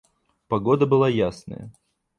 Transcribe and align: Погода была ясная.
Погода 0.47 0.87
была 0.87 1.09
ясная. 1.11 1.69